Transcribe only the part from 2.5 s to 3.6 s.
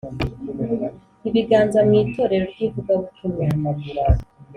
ry ivugabutumwa